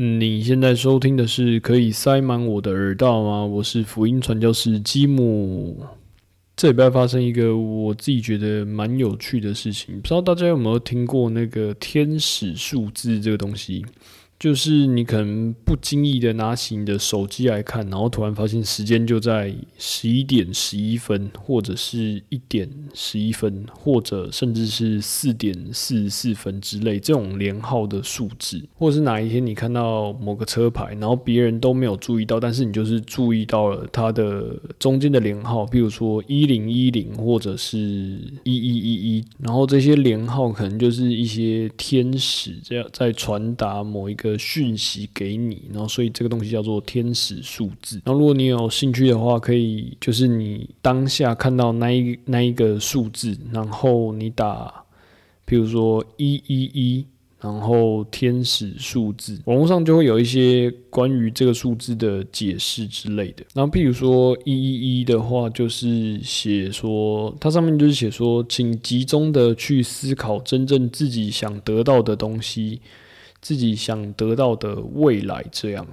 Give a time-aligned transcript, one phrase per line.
[0.00, 3.44] 你现在收听的是可以塞满我的耳道吗？
[3.44, 5.84] 我是福音传教士基姆。
[6.54, 13.84] 这礼拜发生一个我自己觉得蛮有趣的事情，不知道大家有没有听过那个天使数字这个东西？
[14.38, 44.27] 就是你可能不经意的拿起你的手机来看，然后突然发现时间就在十一点十一分，或者是一点十一分，或者甚至是四点四十四分之类这种连号的数字，或者是哪一天你看到某个车牌，然后别人都没有注意到，但是你就是注意到了它的中间的连号，比如说一零一零或者是一一一一，然后这些连号可能就是一些天使这样在传达某一个。
[44.28, 48.00] 的讯息给你，然后所以这个东西叫做天使数字。
[48.04, 54.84] 然后如果你有兴趣的话，可以就是你当下看到那一那一个数字，然后你打，
[55.44, 57.06] 比如说一一一，
[57.40, 63.44] 然后天使数字，网络上就会有一些关于这个数字的解释之类的。
[63.54, 72.80] 然后譬如说一一一的话，就是写说它上面就是写说，请集中的去思考真正自己想得到的东西。
[73.40, 75.86] 自己想得到的未来，这样。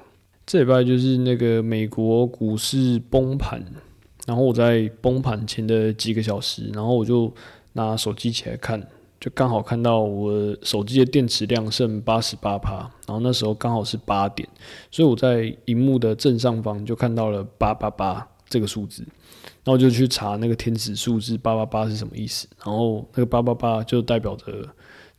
[0.45, 3.63] 这礼拜就是那个美国股市崩盘，
[4.27, 7.33] 然后我在崩盘前的几个小时，然后我就
[7.73, 8.79] 拿手机起来看，
[9.19, 14.47] 就刚好看到我手机的电池量剩八十八帕，然后那时候刚好是八点，
[14.91, 19.03] 所以我在荧幕的正上方就看到了八八八这个数字，
[19.63, 24.45] 然后就去查那个天使数字八八八是什么意思，然后那个八八八就代表着。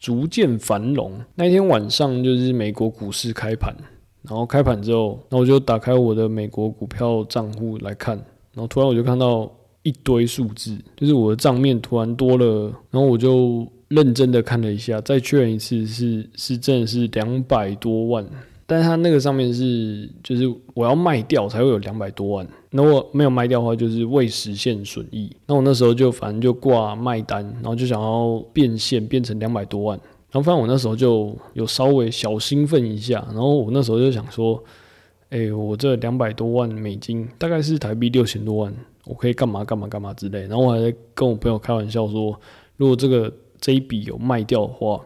[0.07, 1.11] 逐渐繁荣。
[1.35, 3.75] 那一天晚上就是美国股市开盘，
[4.23, 8.17] 然后开盘之后，那我就打开我的美国股票账户来看，
[8.55, 18.25] 然后突然我就看到一堆数字，就是我的账面突然多了，然后我就认真的看了一下，再确认一次是是真的是两百多万。
[18.69, 25.31] 但是它那个上面是，就是我要卖掉才会有两百多万，那我没有卖掉的话，就是未实现损益。
[25.47, 29.97] 那我那时候就反正就挂卖单，然后就想要变现变成两百多万。
[30.33, 34.61] 然后反正我那时候就有稍微小兴奋一下，然后我那时候就想说，
[35.31, 38.75] 哎，我这两百多万美金大概是台币六千多万，
[39.05, 40.41] 我可以干嘛干嘛干嘛之类。
[40.49, 42.37] 然后我还在跟我朋友开玩笑说，
[42.77, 45.01] 如果这个这一笔有卖掉的话。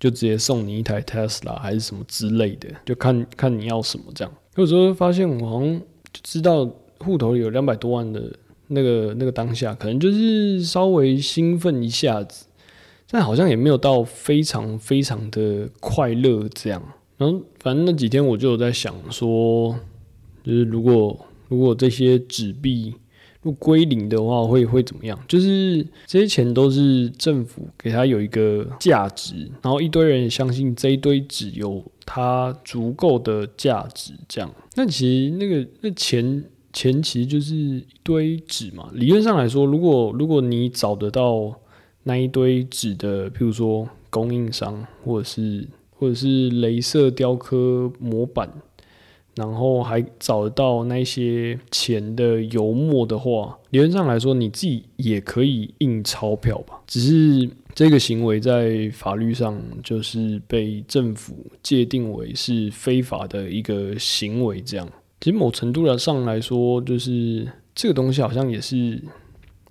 [0.00, 4.34] 就直接送你一台 Tesla 还是什么之类的，就看看你要什么这样。
[4.56, 5.80] 有时候发现我好像
[6.10, 6.68] 知道
[6.98, 8.32] 户头有两百多万的
[8.66, 12.46] 那个那个当下，可能就是稍微兴奋一下子，
[13.10, 16.82] 但好像也没有到非常非常的快乐这样。
[17.18, 19.78] 然后反正那几天我就有在想说，
[20.42, 22.94] 就是如果如果这些纸币。
[23.42, 25.18] 如果归零的话，会会怎么样？
[25.26, 34.52] 就是这些钱都是政府给他有一个价值，然后一堆人相信这一堆纸有它足够的价值，这样。
[34.74, 38.90] 那其实那个那钱钱其实就是一堆纸嘛。
[38.92, 41.54] 理论上来说，如果如果你找得到
[42.02, 48.50] 那一堆纸的，譬如说供应商，或者是或者是镭射雕刻模板。
[49.40, 56.78] 然后还找到那些钱的油墨的话，理论上来说，你自己也可以印钞票吧。
[56.86, 64.60] 只是这个行为在法律上就是被政府界定为是非法的一个行为。
[64.60, 64.86] 这样，
[65.22, 69.02] 其实某程度上来说，就是这个东西好像也是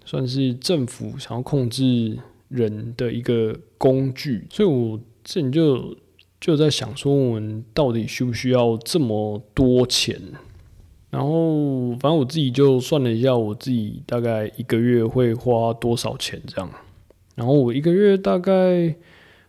[0.04, 4.48] 算是政府想要控制人的一个工具。
[4.50, 5.96] 所以我这里就。
[6.40, 10.20] 就在想说，我们到底需不需要这么多钱？
[11.10, 16.70] 然后，反正我自己就算了一下，我自己大概一个月会花多少钱这样。
[17.36, 18.96] 然后我一个月大概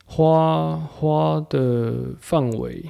[0.06, 2.84] 花花的范围。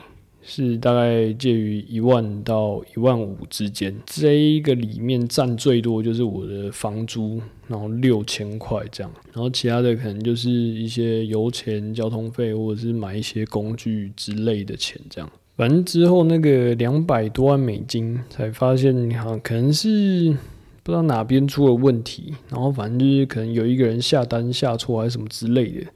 [0.52, 15.30] 是大概介于一万到一万五之间，这个里面占最多就是我的房租，然后六千块这样，然后其他的可能就是一些油钱、交通费或者是买一些工具之类的钱这样。
[15.56, 20.36] 反正之后那个两百多万美金才发现，好可能是
[20.82, 25.86] 不知道哪边出了问题，然后反正就是可能有一个人下单下错还是什么之类的。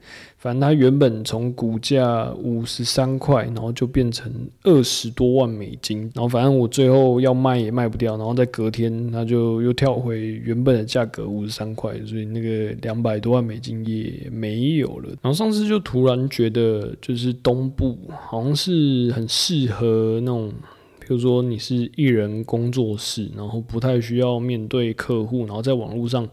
[0.44, 4.30] 反正它原本从股价五十三块，然后就变成
[4.64, 15.08] 二十多万美金，然后反正我最后要卖也卖不掉，然后在隔天它就又跳回原本的价格五十三块，所以那个两百多万美金也没有了。
[15.22, 17.96] 然后上次就突然觉得，就是东部
[18.28, 20.52] 好像是很适合那种，
[21.00, 26.28] 比如说你是艺人工作室，然后不太需要面对客户，然后在网络上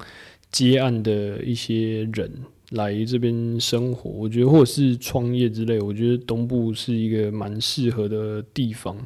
[0.52, 2.30] 接案的一些人。
[2.72, 8.98] 来这边生活，我觉得或者是创业之类，我觉得东部是一个蛮适合的地方。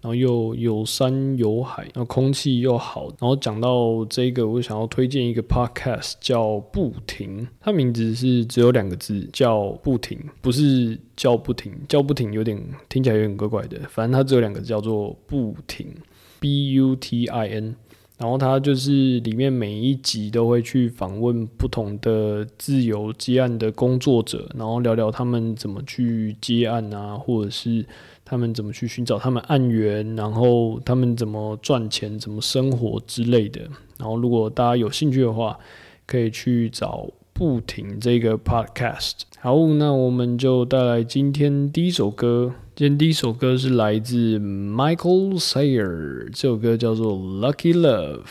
[0.00, 3.06] 然后又有山有海，然后空气又好。
[3.18, 13.80] 然后讲到这个，我想要推荐一个 podcast 叫不停，它名字是只有两个字，叫不停，不是叫不停，叫不停有点听起来有点怪怪的。
[13.88, 15.86] 反正它只有两个字，叫做不停
[16.38, 17.74] ，B U T I N。
[18.18, 27.84] 然后它就是里面每一集都会去访问不同的自由接案的工作者，然后聊聊他们怎么去接案啊，或者是。
[28.26, 33.60] 他们怎么去寻找他们案源，然后他们怎么赚钱、怎么生活之类的。
[33.98, 35.58] 然后，如果大家有兴趣的话，
[36.06, 39.12] 可以去找不停这个 podcast。
[39.40, 42.54] 好，那我们就带来今天第一首歌。
[42.76, 48.24] 今天第一首歌是来自 Michael Sayer，这首歌叫做《Lucky Love》。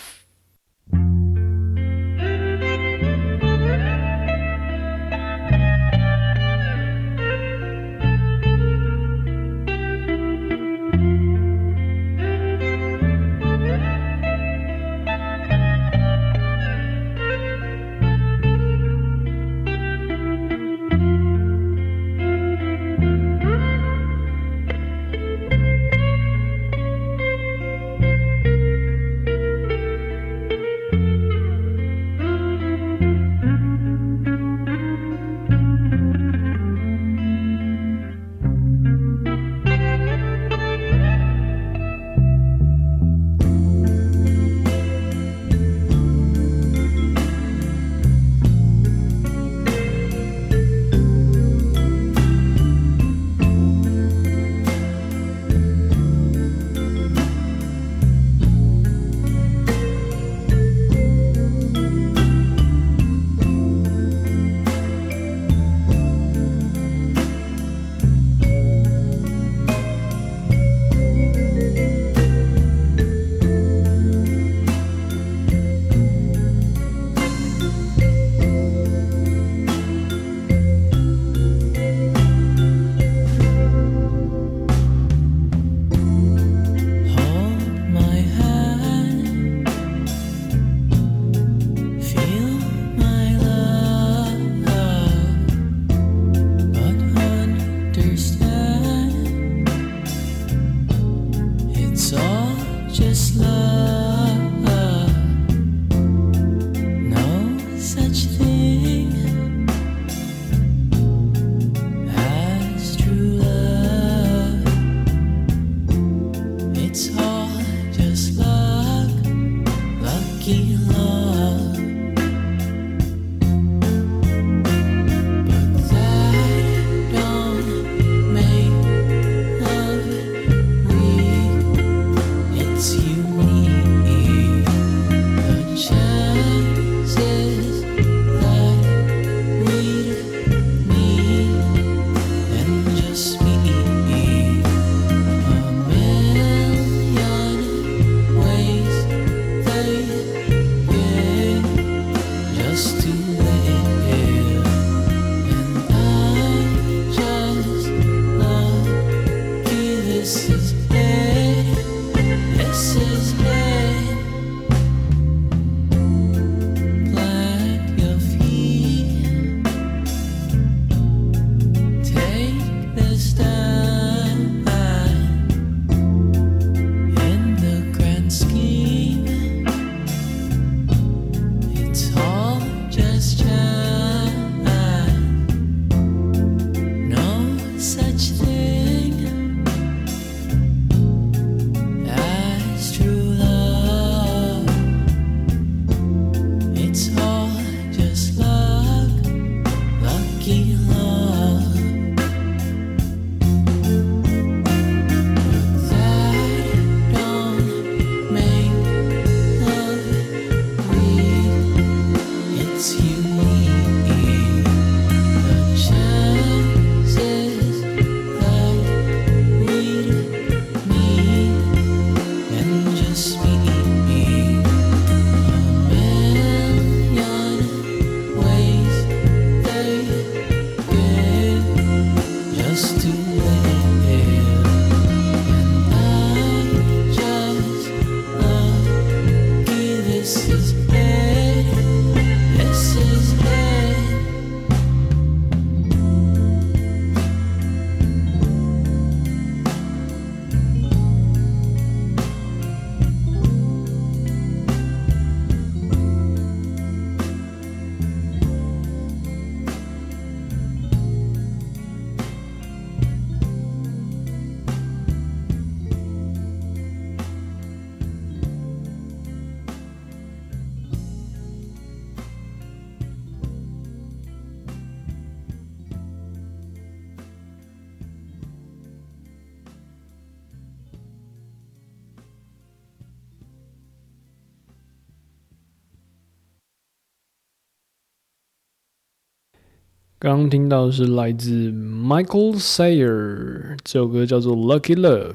[290.24, 295.34] 刚刚听到是来自 Michael Sayer 这首歌叫做《Lucky Love》，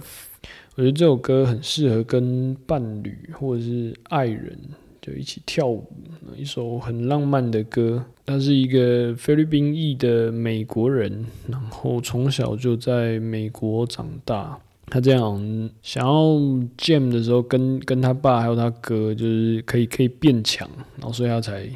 [0.76, 4.59] 我觉得这首歌很适合跟伴侣或者是爱人
[5.02, 5.87] 就一起跳舞，
[6.35, 8.02] 一首很浪漫的歌。
[8.25, 14.59] 他是一个菲律宾裔的美国人，然后从小就在美国长大。
[14.87, 16.14] 他这样想要
[16.78, 20.66] jam 的时候，跟跟他爸还有他哥，就是可以可以变强，
[20.97, 21.68] 然后所以他才。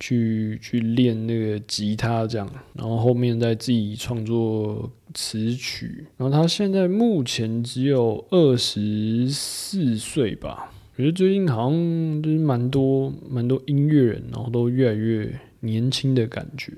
[0.00, 6.06] 去去练那个吉他，这样，然后后面再自己创作词曲。
[6.16, 10.70] 然后他现在目前只有二十四岁吧。
[10.96, 16.72] 我觉得最近好像就是蛮多蛮多音乐人，然后都越来越年轻的感觉。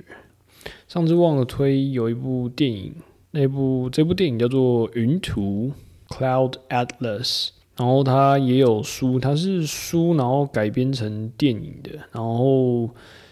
[0.88, 2.94] 上次忘了推有一部电影，
[3.32, 5.72] 那部这部电影叫做《云图》
[6.16, 7.48] （Cloud Atlas）。
[7.76, 11.90] 然后他也有书，他是书，然后改编成电影的。
[12.10, 12.88] 然后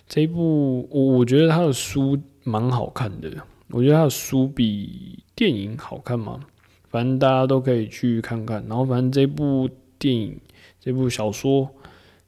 [0.07, 3.31] 这一部，我我觉得他的书蛮好看的。
[3.71, 6.41] 我觉得他的书比电影好看嘛。
[6.91, 8.65] 反正大家都可以去看看。
[8.69, 10.39] 然后反正这部电影、
[10.79, 11.69] 这部小说，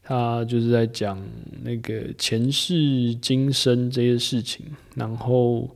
[0.02, 1.22] 他就是在讲
[1.62, 4.64] 那个前世今生这些事情。
[4.94, 5.68] 然后。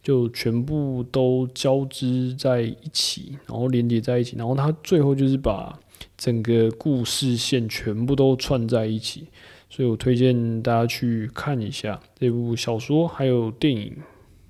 [0.00, 5.78] 就全部都交织在一起，然后连接在一起，然后他最后就是把
[6.18, 9.28] 整个故事线全部都串在一起，
[9.70, 13.96] 所以我推荐大家去看一下这部小说还有电影，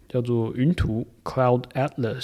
[0.08, 2.22] 叫做《云图 Cloud Atlas》。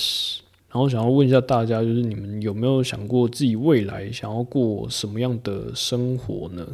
[0.70, 6.66] 然后想要问一下大家，就是你们有没有想过自己未来想要过什么样的生活呢？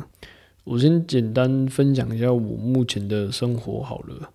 [0.65, 4.31] 我先简单分享一下我目前的生活好了。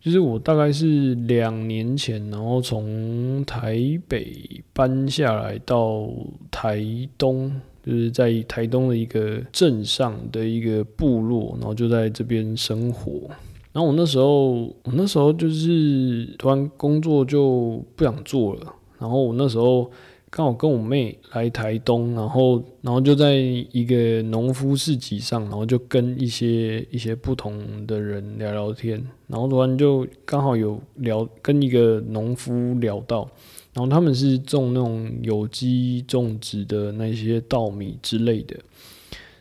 [0.00, 6.10] 就是我大概是两年前，然后从台北搬下来到
[6.50, 6.84] 台
[7.16, 13.28] 东，就是在台东的一个镇上的一个部落，然后就在这边生活。
[13.72, 19.90] 然后我那时候，我那时候就是突然工作就不想做了，然后我那时候。
[20.36, 33.30] 刚好跟我妹来台东，然后然后就在一个农夫市集上，然后就跟一些一些不同的人聊聊天，然后突然就刚好有聊跟一个农夫聊到，
[33.74, 38.56] 然后他们是种那种有机种植的那些稻米之类的，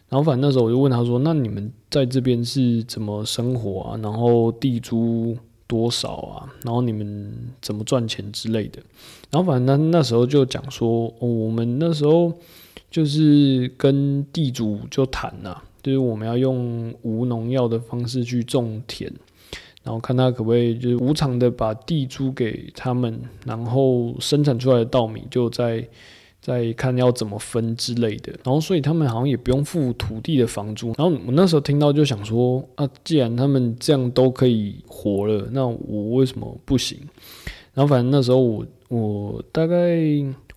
[0.10, 4.00] 然后反正那时候我就问他说：“那你们在这边是怎么生活啊？
[4.04, 6.54] 然后地租？”多少啊？
[6.64, 8.80] 然后你们怎么赚钱之类的？
[9.32, 12.32] 然后反正那那时候就讲说，我们那时候
[12.92, 19.12] 就是跟地主就谈呐，就是我们要用无农药的方式去种田，
[19.84, 25.88] 然后看他可不可以就是无偿的把地租给他们，然后生产出来的稻米就在。
[26.46, 30.88] 在看要怎么分之类的，然后所以他们好像也不用付土地的房租。
[30.98, 37.00] 然后我那时候听到就想说啊，既然他们这样都可以活了，那我为什么不行？
[37.74, 39.98] 然后反正那时候我我大概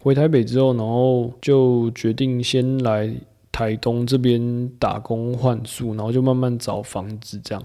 [0.00, 3.14] 回台北之后，然后就决定先来
[3.52, 7.62] 台东这边打工换宿，然后就慢慢找房子这样。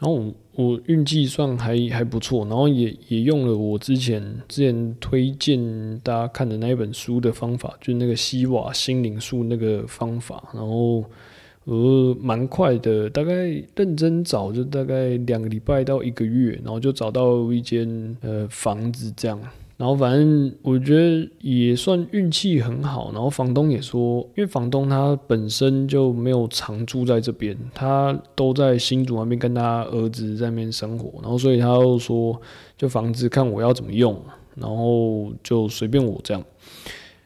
[0.00, 11.04] 然后我我运气算还还不错，然后也也用了我之前之前推荐大家看的那一本书的方法，就是那个西瓦心灵术那个方法，然后
[11.64, 13.32] 呃蛮快的，大概
[13.76, 19.38] 认真找就大概两个礼拜到一个月，然后就找到一间呃房子这样。
[19.80, 32.38] 然后反正我觉得也算运气很好，然后房东也说，因为房东他本身就没有常住在这边，他都在新竹那边跟他儿子在那边生活，然后所以他又说，
[32.76, 34.14] 就房子看我要怎么用，
[34.54, 36.44] 然后就随便我这样。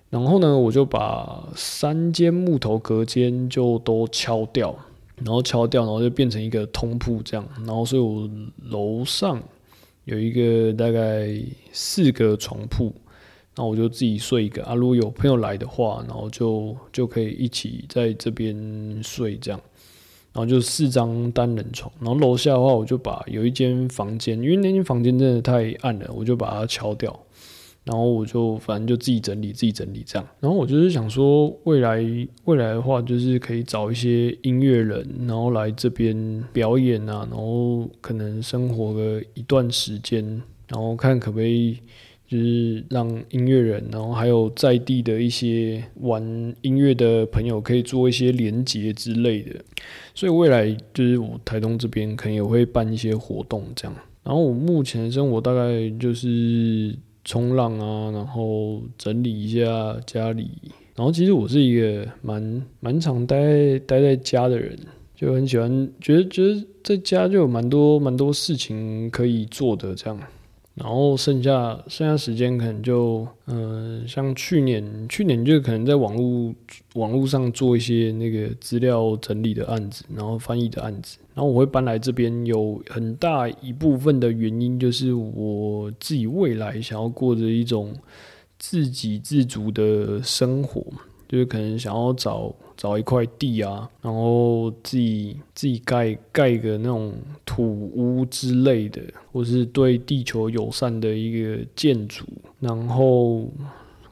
[0.08, 4.72] 然后呢，我就把三间木头隔间就都敲掉，
[5.16, 8.30] 然后敲掉，然后就变成一个通铺这样，然后所以我
[8.70, 9.42] 楼上。
[10.04, 11.28] 有一个大概
[11.72, 12.94] 四个床铺，
[13.56, 14.74] 那我就自己睡一个啊。
[14.74, 19.60] 如果有朋友来的话，然后就就可以一起在这边睡这样。
[20.32, 27.16] 然后就四张单人床，然后楼下的话，我就把有一间房间，因为那间房间真的太暗了，我就把它敲掉。
[27.84, 30.26] 然后我就反正就自己整理，自己整理这样。
[30.40, 32.02] 然后我就是想说，未来
[32.44, 40.24] 未来的话，就是可以找一些音乐人，然后来这边表演啊，然后可能生活个一段时间，
[40.66, 41.78] 然后看可不可以
[42.26, 46.22] 就是让音乐人，然后还有在地的一些玩
[46.62, 49.60] 音乐的朋友，可以做一些连接之类的。
[50.14, 53.94] 所以未来就是我台东这边可能也会办一些活动这样。
[54.22, 56.96] 然后我目前生活大概就是。
[57.24, 60.50] 冲浪啊，然后整理一下家里，
[60.94, 64.78] 然后其实我是一个蛮蛮常待待在家的人，
[65.16, 70.18] 就很喜欢，觉得觉得在家就有蛮多蛮多事情可以做的这样。
[70.74, 76.52] 然后剩下剩下时间可能就，嗯，像去年去年就可能在网络
[76.94, 81.18] 网络上做一些那个资料整理的案子，然后翻译的案子。
[81.32, 87.94] 然后我会搬来这边，有很大一部分的原因就是我自己未来想要过着一种
[88.58, 90.84] 自给自足的生活，
[91.28, 92.54] 就是可能想要找。
[92.76, 97.12] 找一块地啊，然后自己自己盖盖个那种
[97.44, 97.64] 土
[97.94, 99.02] 屋之类的，
[99.32, 102.24] 或是对地球友善的一个建筑，
[102.60, 103.48] 然后。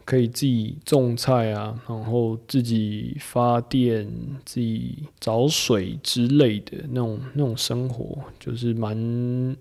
[0.04, 4.06] 可以自己种菜啊，然后自己发电、
[4.44, 8.96] 自己找水之类的那种那种生活，就是蛮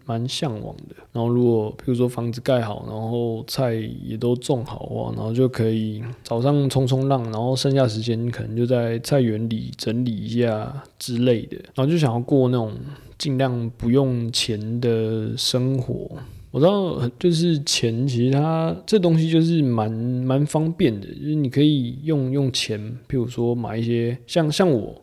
[0.06, 0.96] 蛮向往的。
[1.12, 11.58] 然后如果比如说房子盖好，然后菜也都种好话，然后就可以早上冲冲浪，然后剩下时间可能就在菜园里整理一下之类的。
[11.76, 12.74] 然后就想要过那种
[13.18, 16.10] 尽量不用钱的生活。
[16.52, 22.78] 我知道，就是钱，其实它这东西就是蛮蛮方便的，就是你可以用用钱，
[23.08, 25.02] 譬如说买一些像像我，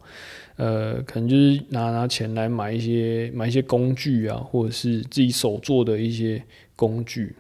[0.57, 6.43] 呃，可能就是拿拿钱来买一些买一些工具啊，或者是自己手做的一些
[6.76, 7.35] 工具。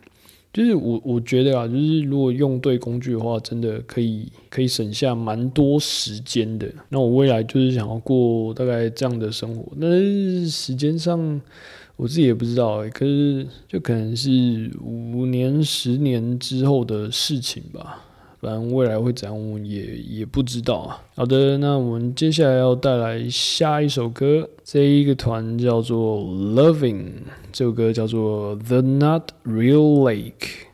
[0.54, 6.66] 就是我我觉得啊，就是如果用对工具的话，真的可以可以省下蛮多时间的。
[6.88, 11.38] 那我未来就是想要过大概这样的生活，但是时间上。
[11.98, 18.04] 我自己也不知道可是就可能是五年、十年之后的事情吧。
[18.40, 21.02] 反正未来会怎样，我也也不知道啊。
[21.16, 27.06] 好的，那我们接下来要带来下一首歌，这一个团叫做 Loving，
[27.50, 30.68] 这首歌叫做 The Not Real Lake。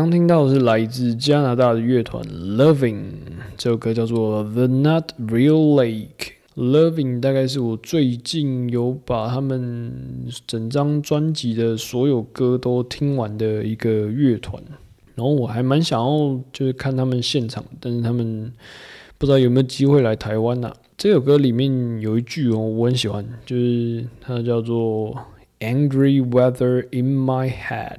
[0.00, 3.02] 刚听到的是来自加拿大的乐团 Loving，
[3.58, 6.38] 这首歌叫做 The Not Real Lake。
[6.56, 9.92] Loving 大概是我最近有把他们
[10.46, 14.62] 整张专辑的所有歌都听完的一个乐团。
[15.14, 18.50] 然后我还蛮想要就是看他们现场，但是他们
[19.18, 20.72] 不知道有没有机会来台湾呐。
[20.96, 25.14] 这首歌里面有一句哦，我很喜欢，就是它叫做
[25.58, 27.98] "Angry weather in my head"，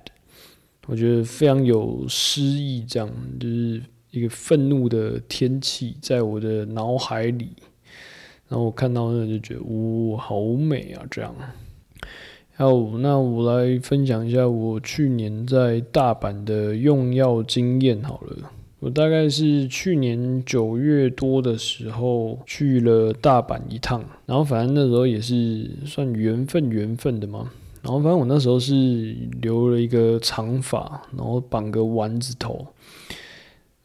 [0.92, 7.52] 我觉得非常有诗意，这样就是一个愤怒的天气在我的脑海里。
[8.50, 11.06] 然后我看到那就觉得，哇，好美啊！
[11.10, 11.34] 这样。
[12.58, 18.52] 好，那我来分享一下我去年在大阪的用药经验好了。
[18.80, 27.50] 我大概是去年九月多的时候去了大阪一趟，然后反正那时候也是算缘分缘分的嘛。
[27.82, 32.66] 然后反正我那时候是留了一个长发，然后绑个丸子头，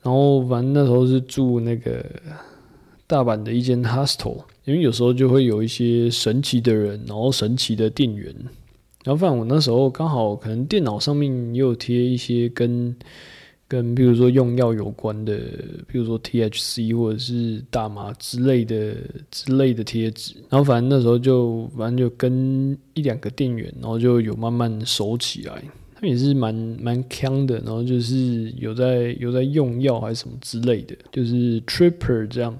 [0.02, 2.04] 然后反正那时候是住那个
[3.06, 8.34] 大阪的一间 hostel，因为有时候就会有一些神奇的人，然后神奇的店员。
[9.04, 12.94] 然后反正我那时候刚好可能电脑上面也有贴一些跟。
[13.68, 15.36] 跟比如说用药有关的，
[15.88, 18.94] 比如说 THC 或者是大麻之类的
[19.30, 25.62] 之类的贴纸，然后反正那时候就反正就跟一两个店员，然后就有慢慢熟起来。
[25.94, 32.56] 他们也是蛮蛮强的，然后就是有在有在用药还是什么之类的，就是 Tripper 这样。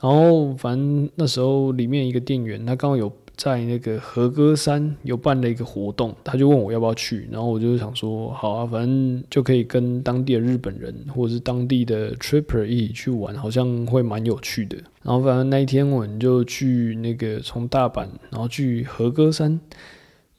[0.00, 3.12] 然后反正那时候里面一个店员，他刚好有。
[3.38, 14.76] 在那个和歌山有办了一个活动，他就问我要不要去，然后我就想说好啊，反正就可以跟当地的日本人或者是当地的 tripper 一起去玩，好像会蛮有趣的。
[15.04, 19.60] 然后反正那一天我们就去那个从大阪，然后去和歌山，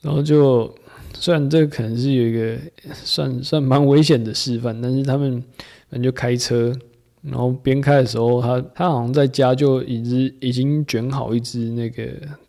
[0.02, 0.70] 然后就
[1.14, 2.58] 虽然这可能是有一个
[2.94, 5.42] 算算蛮危险的示范，但是他们
[5.90, 6.78] 反正就开车。
[7.22, 12.06] 然后边开的时候，他他好像在家就已经已经卷好一支那个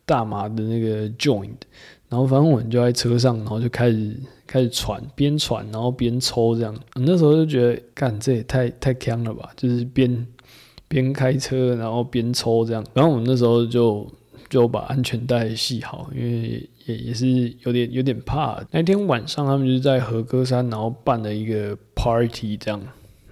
[0.06, 1.50] 大麻的那个 joint，
[2.08, 6.74] 然后反正我们就在车上，然后就开始开始喘，边喘然后边抽这样。
[6.94, 9.50] 那时候就觉得，干这也太太强了吧！
[9.56, 10.26] 就是边
[10.86, 12.84] 边开车然后边抽这样。
[12.94, 14.06] 然后我们那时候就
[14.48, 17.26] 就把安全带系好，因为也也是
[17.64, 18.60] 有点有点怕。
[18.70, 22.80] 那天晚上他们就是在和歌山，然后办了一个 party 这样。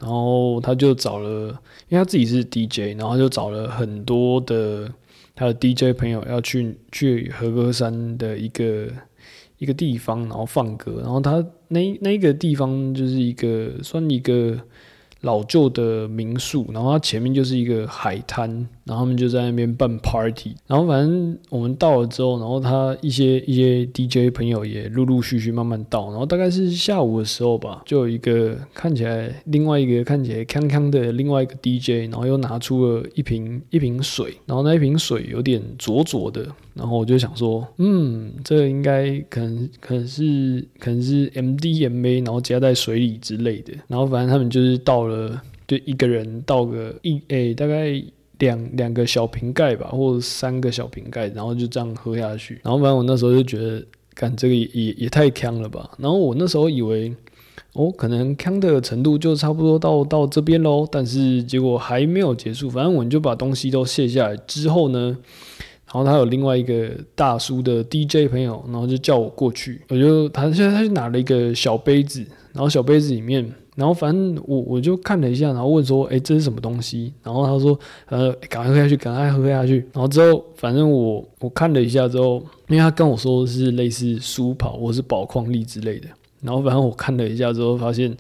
[0.01, 1.49] 然后他就找了，
[1.89, 4.93] 因为他自己是 DJ，然后就找了很多的
[5.35, 8.89] 他的 DJ 朋友要去去和歌山的一个
[9.59, 11.01] 一个地方，然后放歌。
[11.03, 14.59] 然后他那那个地方就是一个算一个。
[15.23, 18.49] 老旧的民宿，然后它前面就是一个海滩，
[18.85, 36.47] 然后他们就在那边办 party，然后反正我们到了之后，然后他一些一些 DJ 朋友也陆陆续续慢慢到，然后大概是下午的时候吧，就有一个看起来另外一个看起来康康的另外一个 DJ，然后又拿出了一瓶一瓶水，然后那一瓶水有点浊浊的。
[36.75, 43.73] 然后我就想说，嗯，这应该可能可能是可能是 MDMA，然后加在水里之类的。
[43.89, 48.01] 然后反正他们就是到了，就一个人倒个一诶，大概
[48.39, 52.61] 两两个小瓶盖吧，或者三个小瓶盖，然后就这样喝下去。
[52.63, 55.91] 然后反正我那时候就觉得，干这个也也也太呛了吧。
[55.99, 57.13] 然后我那时候以为，
[57.73, 60.87] 哦，可能呛的程度就差不多到到这边喽。
[60.91, 65.17] 但是结果还没有结束，反正我就把东西都卸下来之后呢。
[65.91, 72.21] 然后他有另外一个大叔的 DJ 朋友，然后就叫我过去，我就他现在他就拿了一个小杯子，
[72.53, 77.13] 然后小杯子里面，然后反正我我就看了一下，然后问说，哎，这是什么东西？
[77.23, 79.77] 然后他说，呃，赶快喝下去，赶快喝下去。
[79.93, 86.09] 然后之后，反正我我看了一下之后，因为他跟我说是类似舒跑或是宝矿力之类的，
[86.43, 88.17] 然后反正我看了一下之后，发现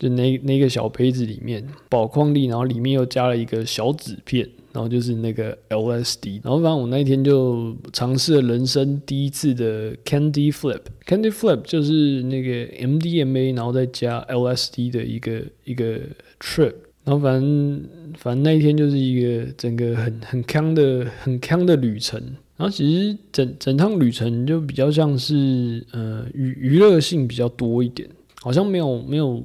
[0.00, 4.48] 就那那个小杯子里面宝矿力，然后里面又加了一个小纸片。
[4.78, 12.48] 然后就是那个 LSD，然后反正我那一天就尝试了人生第一次的 Candy Flip，Candy Flip 就是那个
[12.86, 15.98] MDMA，然后再加 LSD 的一个一个
[16.38, 17.84] trip，然后反正
[18.16, 22.22] 反正那一天就是一个整个很很康的很康的旅程，
[22.56, 28.08] 然后其实整整趟旅程就比较像是呃娱娱乐性比较多一点，
[28.40, 29.42] 好像没有没有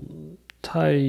[0.62, 1.02] 太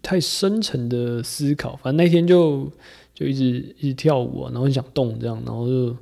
[0.00, 2.70] 太深层的思考，反正那天就。
[3.16, 5.96] 就一直一直跳舞啊，然后很想动这样，然后就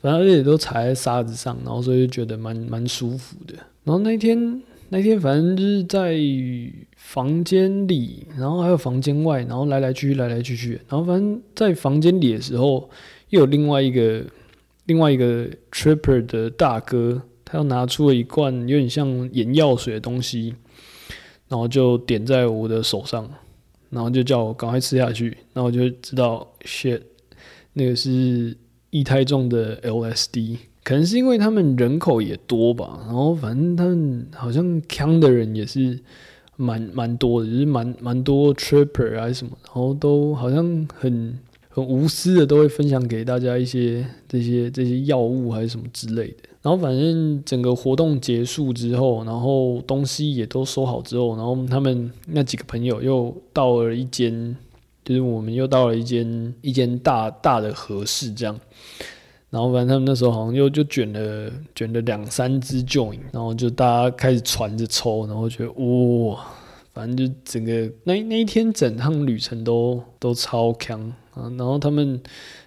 [0.00, 3.54] 反正也都踩在沙子上，然后所以就觉得蛮蛮舒服的。
[3.82, 6.16] 然后那天那天反正就是在
[6.94, 10.80] 房间里，然后还有房间外，然后来来去去来来去去。
[10.88, 12.88] 然后反正在房间里的时候，
[13.30, 14.24] 又有另外一个
[14.86, 20.54] 另外一个 tripper 的大哥，他又拿出了一罐有点像眼药水的东西，
[21.48, 23.28] 然后就点在我的手上，
[23.92, 27.00] 然后就叫我赶快吃下去，然后我就知道，shit，
[27.74, 28.56] 那个是
[28.90, 36.00] 液态重的 LSD，可能是因为他们人口也多吧，然后反正他们好像康的人也是
[36.56, 41.38] 蛮蛮多的，就是蛮蛮多 tripper 还是什么，然后都好像很。
[41.74, 46.50] 很无私的都会分享给大家一些这些这些药物还是什么之类的。
[46.62, 54.56] 然后反正整个活动结束之后，然后东西也都收好之后，然后他们那几个朋友又到了一间，
[55.04, 58.56] 就是我们又到了一间一间大大的合适这样。
[59.50, 66.46] 然后反正他们那时候好像又就卷了卷了两三支 join，然后就大家开始传着抽，然后觉得哇，
[66.94, 71.12] 反正就整个那那一天整趟旅程都都超强。
[71.34, 72.20] 啊，然后他们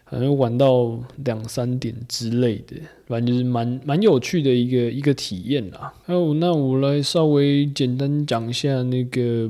[0.05, 2.75] 好像玩到两三点之类的，
[3.07, 5.91] 反正就是蛮蛮有趣的一个一个体验啦。
[6.05, 9.49] 还有，那我来稍微简单讲一下那个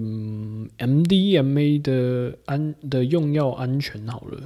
[0.79, 4.39] MDMA 的安的用药安全好了。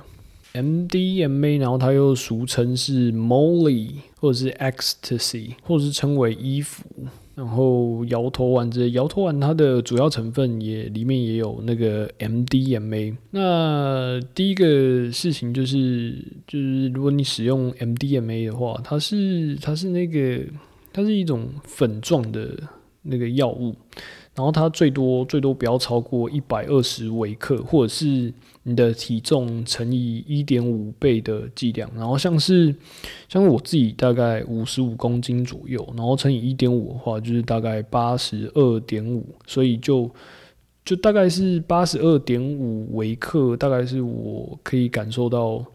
[0.52, 6.84] MDMA，然后它又俗称是 Molly 或者是 Ecstasy，或者是称为衣服。
[7.39, 13.15] 然后摇头丸这摇头丸它的主要成分也里面也有那个 MDMA。
[13.32, 20.43] 那第一个事情就是，就是如果你使用 MDMA 的话，它是它是那个
[20.91, 22.58] 它是一种粉状的
[23.02, 23.76] 那个药物，
[24.36, 28.34] 然后它最多最多不要超过一百二十微克，或者是。
[28.64, 32.76] 你的体重乘以一点五倍的剂量，然后像是
[33.28, 40.12] 像我自己大概五十五公斤左右，然后乘以一点五的话，就是大概八十二点五，所以就
[40.86, 45.66] 就大概是八十二点五微克，大概是我可以感受到。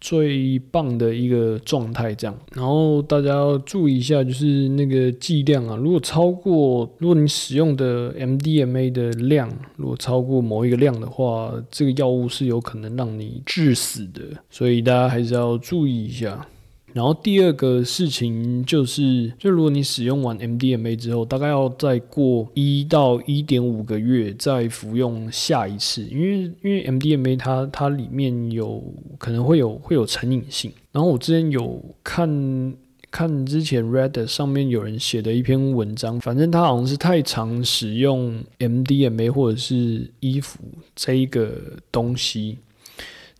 [0.00, 2.38] 最棒的一个状态，这样。
[2.54, 16.46] 然后大家要注意一下，就是那个剂量啊，如果超过，如果你使用的 MDMA 的量如果超过某一个量的话，这个药物是有可能让你致死的，所以大家还是要注意一下。
[16.94, 28.82] 然后第二个事情就是，就如果你使用完 MDMA 之后，大概要再过一到一点五个月再服用下一次，因为因为 MDMA 它它里面有
[29.18, 30.72] 可能会有会有成瘾性。
[30.90, 32.74] 然后我之前有看
[33.10, 40.58] 看之前 Reddit 上面有人写的一篇文章，反正他好像是太常使用 MDMA 或者是衣服
[40.96, 41.52] 这一个
[41.92, 42.58] 东西，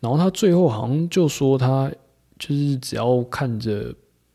[0.01, 1.91] 然后他最后好像就说他。
[2.39, 3.95] 就是只要看着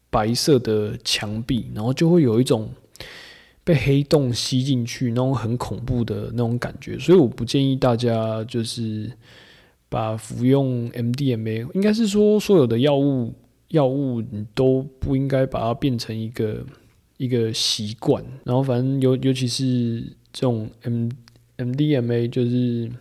[0.09, 2.69] 白色的墙壁，然后就会有一种
[3.63, 9.11] 被黑洞吸进去那种很恐怖的那种感觉，所以我不建议大家就是
[9.89, 13.33] 把服用 MDMA，应该是说所有的药物
[13.69, 16.63] 药物你都不应该把它变成一个
[17.17, 21.09] 一个习惯，然后反正尤尤其是这种 M
[21.57, 22.91] MDMA 就是。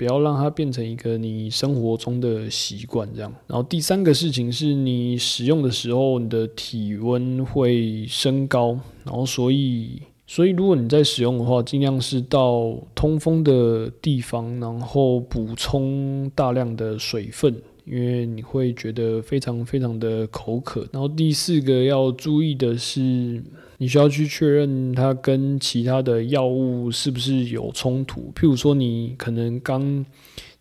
[0.00, 3.30] 不要让它变成一个你生活中的习惯，这样。
[3.46, 17.54] 然后第三个事情是你使用的时候，你的体温会升高，然后所以，所以如果你在使用的话，尽量是到通风的地方，然后补充大量的水分。
[17.84, 23.42] 因为你会觉得非常非常的口渴，然后第四个要注意的是，
[23.80, 28.30] 你需要去确认它跟其他的药物是不是有冲突。
[28.36, 30.04] 譬如说，你可能刚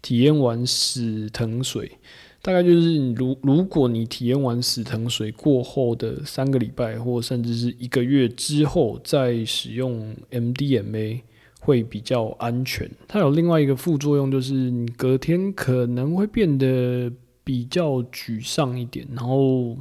[0.02, 1.92] 体验完死藤水，
[2.42, 11.20] 大概就是如如果你体验完死藤水过后的三个礼拜，或甚至是一个月之后再使用 MDMA。
[11.62, 12.90] 会比较安全。
[13.06, 17.12] 它有另外一个副作用，就是你隔天可能会变得
[17.44, 19.78] 比较沮丧一点，然后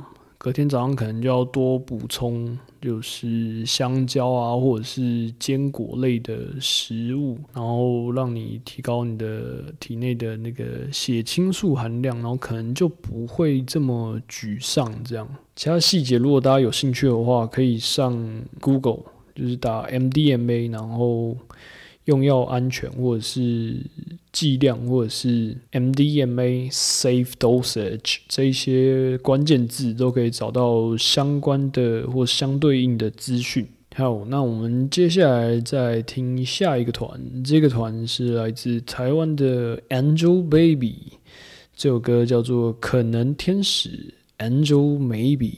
[0.49, 14.91] 隔天早上可能就要多补充，就是香蕉啊，或者是坚果类的食物，然后让你提高你的体内的那个血清素含量，然后可能就不会这么沮丧。
[15.05, 18.19] 这样，其他细节如果大家有兴趣的话，可以上
[18.59, 19.01] Google。
[19.35, 21.37] 就是打 MDMA，然后
[22.07, 23.77] 用药安全，或者是
[24.39, 33.67] 剂量，或者是 MDMA safe dosage 这一些关键字，都可以找到相关的或相对应的资讯。
[33.97, 40.95] 好，那我们接下来再听下一个团，这个团是来自台湾的 Angel Baby，
[41.75, 44.15] 这首歌叫做《可能天使》
[44.49, 45.55] ，Angel Maybe。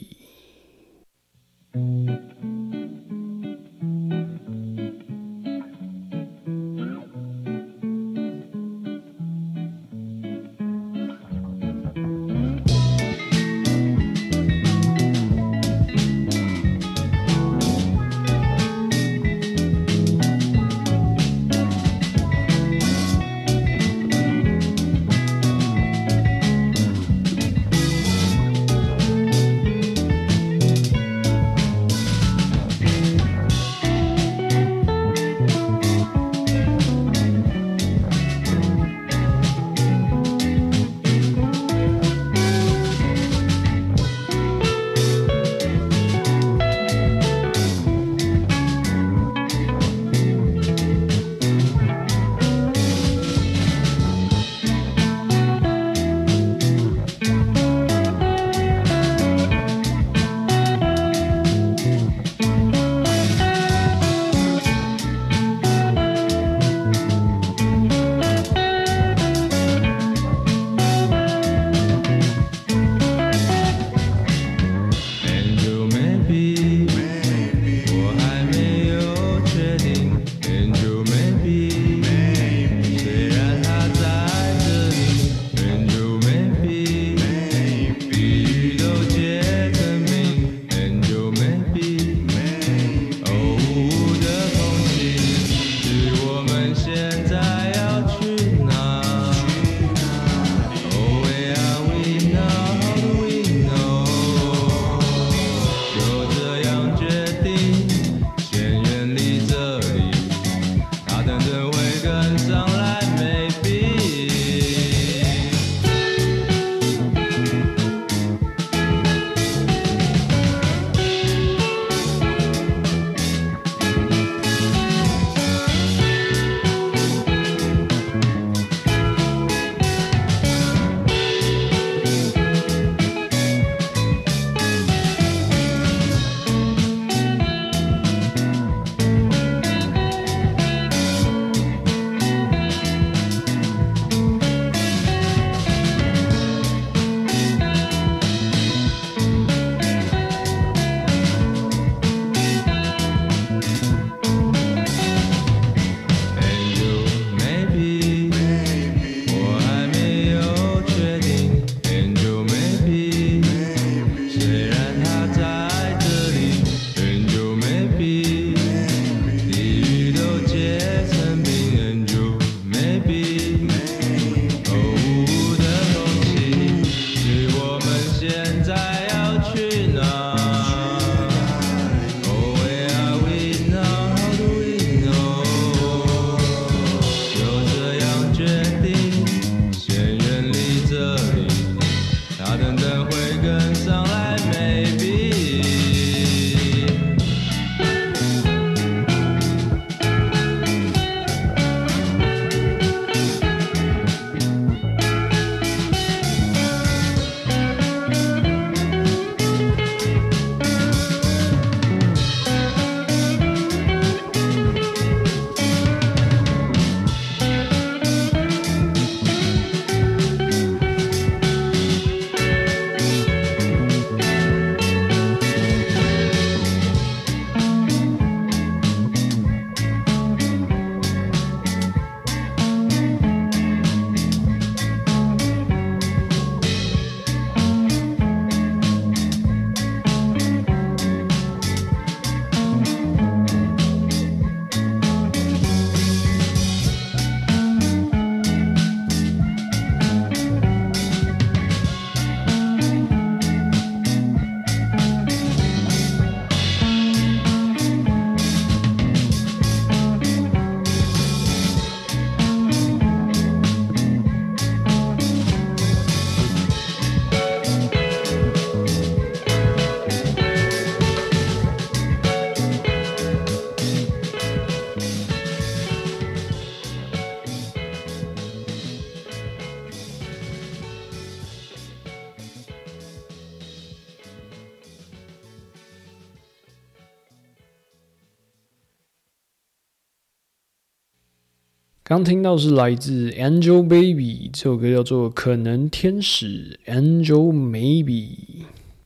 [292.10, 298.30] 刚听到是来自 Angel Baby 这首歌，叫做《可能天使》，Angel Maybe。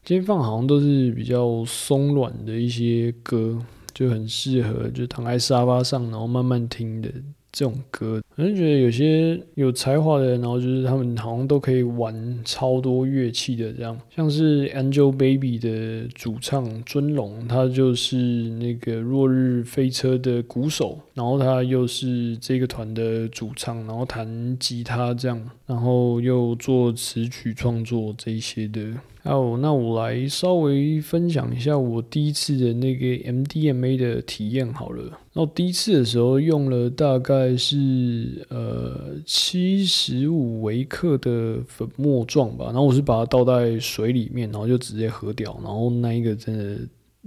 [0.02, 7.12] 今天放好像都是比较松软的一些歌，就很适合就躺在沙发上，然后慢慢听的。
[7.54, 28.80] 这种歌，我就觉得有些有才华的人，然后就是他们好像都可以玩超多乐器的，这样像是 Angel Baby 的主唱尊龙，他就是那个落日飞车的鼓手，然后他又是这个团的主唱，然后弹吉他这样，然后又做词曲创作这一些的。
[29.24, 35.02] 哦，那我来稍微分享一下我第一次的那个 MDMA 的体验好了。
[35.32, 45.58] 然后第一次的时候用了大概是呃七十五微克的粉末状吧，然后我是把它倒在水里面，然后就直接喝掉。
[45.64, 46.76] 然后那一个真的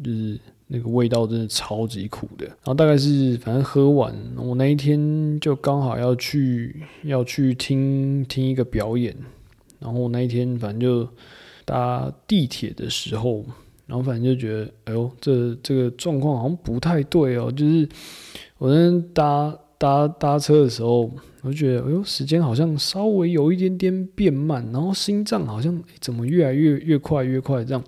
[0.03, 2.45] 就是那个味道真的超级苦的。
[2.45, 9.15] 然后大概是反正喝完，我那一天就刚好要去要去听听一个表演，
[9.79, 11.09] 然后那一天反正就。
[11.67, 13.43] 搭地铁的时候，
[13.85, 17.51] 然后反正就觉得，哎呦，这这个状况好像不太对哦。
[17.51, 17.85] 就是
[18.57, 21.11] 我那天搭搭搭车的时候，
[21.41, 27.83] 我就觉得，哎呦，时间好像稍微有一点点变慢，然后心脏好像怎么越来越越快越快这样。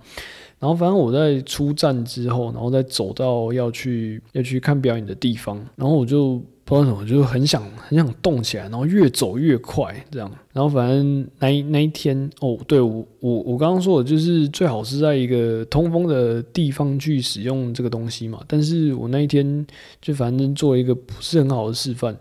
[0.59, 6.43] 然后反正我在出站之后，然后再走到要去要去看表演的地方，然后我就。
[6.69, 10.31] 不知道什么，就是很想很想动起来，然后越走越快这样。
[10.53, 18.39] 然后反正那那一天哦，对我我我刚刚说的就是最好是在一个通风的地方去使用这个东西嘛。
[18.47, 19.65] 但是我那一天
[19.99, 22.15] 就反正做一个不是很好的示范，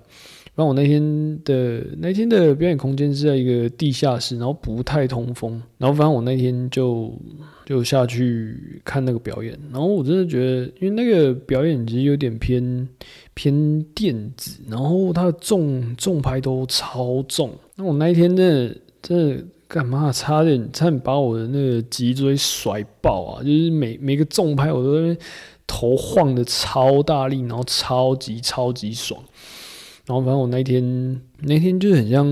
[0.59, 5.63] 然后我那天的那天的表演空间是在一个地下室，然后不太通风。
[5.77, 7.13] 然后反正我那天就
[7.65, 12.89] 就下去看那个表演，然后我真的觉得，因为那个表演其实有点偏
[13.35, 17.53] 偏电子，然后它的重重拍都超重。
[17.77, 20.11] 那我那一天真的真的干嘛？
[20.11, 23.45] 差点差点把我的那个脊椎甩爆啊！
[23.45, 25.17] 就是每每个重拍我都
[25.69, 29.23] 头晃的超大力，然后超级超级爽。
[30.09, 32.27] 然后反正我那天那天就很像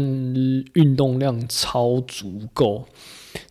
[0.73, 2.83] 运动量超足够，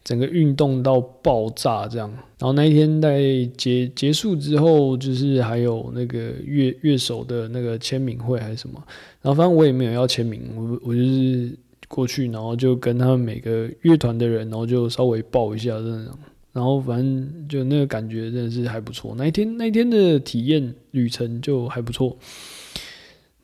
[0.04, 2.10] 整个运动到爆炸这样。
[2.10, 3.22] 然后那一天在
[3.56, 8.84] 结结束之后，就是还有那个乐乐手的那个签名会还是什么。
[9.22, 11.56] 然后反正我也没有要签名，我我就是
[11.88, 16.20] 过去，然后就跟他们每个乐团的人，然后就稍微抱一下这样。
[16.52, 19.14] 然后反正就那个感觉真的是还不错。
[19.16, 22.18] 那一天那一天的体验旅程就还不错。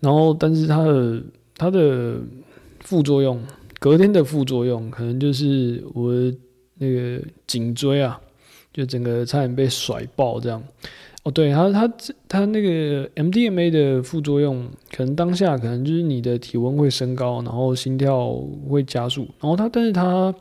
[0.01, 1.23] 然后，但是它的
[1.55, 2.17] 它的
[2.81, 3.41] 副作用，
[3.79, 6.11] 隔天的副作用可能就是我
[6.79, 8.19] 那个颈椎啊，
[8.73, 10.61] 就整个差点被甩爆这样。
[11.23, 11.93] 哦，对，它它
[12.27, 18.33] 它那个 MDMA 的副作用，可能当下可能就是你的体温会升高，然后心跳
[18.67, 20.33] 会加速，然后它但是它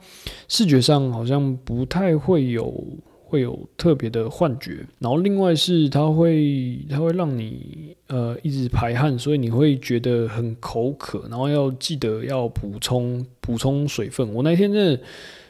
[0.48, 2.82] 视觉上好像不太会有。
[3.30, 14.34] 会有特别的幻觉，然后另外是它会它会让你呃一直排汗，所以你会觉得很口渴，然后要记得要补充补充水分。
[14.34, 15.00] 我那天真的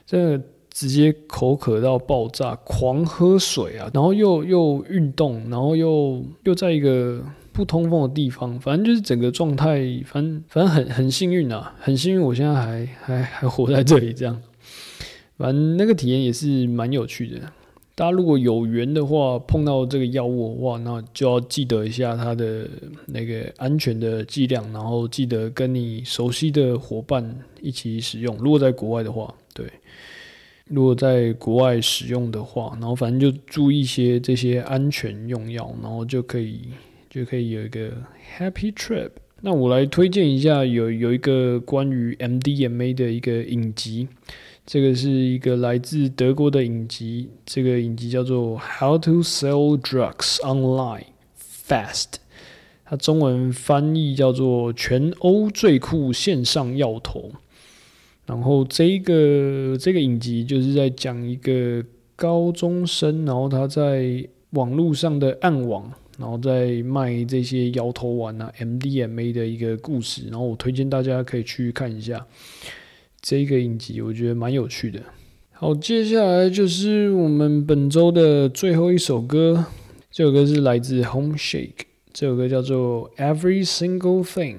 [0.05, 14.41] 真的直接口渴到爆炸，狂喝水啊，然后又又运动，然后又又在一个不通风的地方，反正就是整个状态，反正反正很很幸运啊，很幸运，我现在还还还活在这里，这样，
[15.39, 17.41] 反正那个体验也是蛮有趣的。
[18.01, 22.67] 大家如果有缘的话，碰到这个药物的话，那就要记得一下它的
[23.05, 28.35] 那个安全的剂量，然后记得跟你熟悉的伙伴一起使用。
[28.39, 29.67] 如果在国外的话，对，
[30.65, 36.71] 如果在国外使用的话，然后反正就注意一些这些安全用药，然后就可以
[37.11, 37.91] 就可以有一个
[38.39, 39.11] happy trip。
[39.43, 44.09] 那我来推荐一下，有有一个关于 MDMA 的一个影集。
[44.71, 51.07] 这个是一个来自德国的影集，这个影集叫做《How to Sell Drugs Online
[51.67, 52.05] Fast》，
[52.85, 57.33] 它中文翻译叫做“全欧最酷线上药头”。
[58.27, 70.29] 然后这个这个影集就是在讲一个高中生，然后他在网络上的暗网，然后在卖这些摇头丸啊 MDMA 的一个故事。
[70.31, 72.25] 然后我推荐大家可以去看一下。
[73.23, 75.01] 这个影集我觉得蛮有趣的。
[75.53, 79.67] 好，接下来就是我们本周的最后一首歌。
[80.11, 84.57] 这首歌是来自 Home Shake，这首歌叫做 Every Single Thing。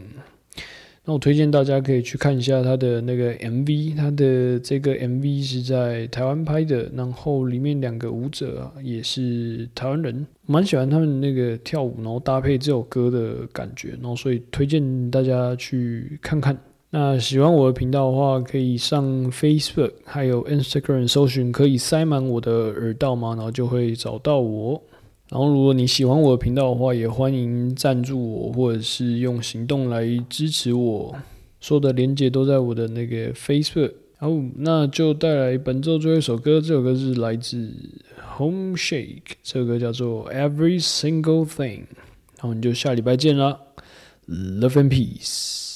[1.03, 16.55] 那我推荐大家可以去看一下他的那个 MV，他的这个 MV 是在台湾拍的，然后里面两个舞者也是台湾人，蛮喜欢他们那个跳舞，然后搭配这首歌的感觉，然后所以推荐大家去看看。
[16.93, 23.29] 那喜欢我的频道的话，可以上 Facebook 还有 Instagram 搜寻，可以塞满我的耳道吗？
[23.29, 24.83] 然后就会找到我。
[25.29, 31.15] 然后如果你喜欢我的频道的话，也欢迎赞助我，或者是用行动来支持我。
[31.61, 33.93] 所有的连接都在我的那个 Facebook。
[34.17, 37.73] 好，那就带来本周最后一首歌，这首歌是来自
[38.37, 41.85] Home Shake，这首歌叫做 Every Single Thing。
[42.35, 43.57] 然后我们就下礼拜见啦
[44.27, 45.70] ，Love and Peace。